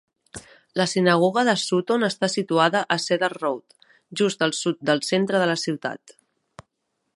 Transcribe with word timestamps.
La 0.79 0.85
sinagoga 0.93 1.43
de 1.49 1.53
Sutton 1.63 2.05
està 2.07 2.29
situada 2.35 2.81
a 2.95 2.97
Cedar 3.05 3.31
Road, 3.35 3.77
just 4.23 4.41
al 4.49 4.57
sud 4.63 4.83
del 4.91 5.05
centre 5.11 5.45
de 5.45 5.51
la 5.55 5.61
ciutat. 5.67 6.19